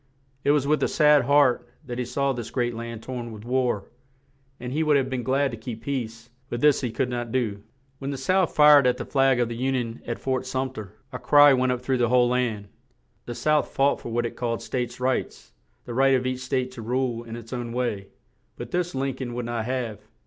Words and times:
It 0.43 0.49
was 0.49 0.65
with 0.65 0.81
a 0.81 0.87
sad 0.87 1.25
heart 1.25 1.69
that 1.85 1.99
he 1.99 2.05
saw 2.05 2.33
this 2.33 2.49
great 2.49 2.73
land 2.73 3.03
torn 3.03 3.31
with 3.31 3.45
war; 3.45 3.85
and 4.59 4.73
he 4.73 4.81
would 4.81 4.97
have 4.97 5.11
been 5.11 5.21
glad 5.21 5.51
to 5.51 5.57
keep 5.57 5.83
peace, 5.83 6.31
but 6.49 6.59
this 6.59 6.81
he 6.81 6.89
could 6.89 7.07
not 7.07 7.31
do. 7.31 7.61
When 7.99 8.09
the 8.09 8.17
South 8.17 8.55
fired 8.55 8.87
at 8.87 8.97
the 8.97 9.05
flag 9.05 9.39
of 9.39 9.47
the 9.47 9.57
Un 9.67 9.75
ion 9.75 10.01
at 10.07 10.17
Fort 10.17 10.47
Sum 10.47 10.71
ter, 10.73 10.93
a 11.13 11.19
cry 11.19 11.53
went 11.53 11.71
up 11.71 11.81
through 11.81 11.99
the 11.99 12.09
whole 12.09 12.29
land. 12.29 12.67
The 13.27 13.35
South 13.35 13.67
fought 13.69 14.01
for 14.01 14.09
what 14.11 14.25
it 14.25 14.35
called 14.35 14.63
"States 14.63 14.99
Rights;" 14.99 15.53
the 15.85 15.93
right 15.93 16.15
of 16.15 16.25
each 16.25 16.39
state 16.39 16.71
to 16.71 16.81
rule 16.81 17.23
in 17.23 17.35
its 17.35 17.53
own 17.53 17.71
way; 17.71 18.07
but 18.57 18.71
this 18.71 18.95
Lin 18.95 19.13
coln 19.15 19.35
would 19.35 19.45
not 19.45 19.65
have. 19.65 19.99